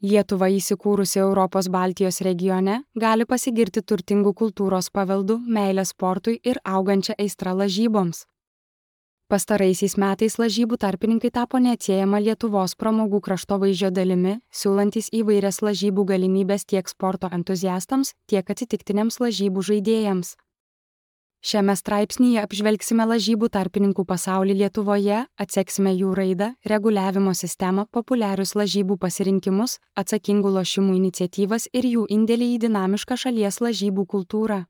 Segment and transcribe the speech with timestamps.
[0.00, 7.52] Lietuva įsikūrusi Europos Baltijos regione gali pasigirti turtingų kultūros paveldų, meilę sportui ir augančią aistrą
[7.58, 8.22] lažyboms.
[9.28, 16.88] Pastaraisiais metais lažybų tarpininkai tapo neatsiejama Lietuvos pramogų kraštovaizdžio dalimi, siūlantis įvairias lažybų galimybės tiek
[16.88, 20.32] sporto entuziastams, tiek atsitiktiniams lažybų žaidėjams.
[21.40, 29.78] Šiame straipsnyje apžvelgsime lažybų tarpininkų pasaulį Lietuvoje, atseksime jų raidą, reguliavimo sistemą, populiarius lažybų pasirinkimus,
[29.96, 34.66] atsakingų lošimų iniciatyvas ir jų indėlį į dinamišką šalies lažybų kultūrą.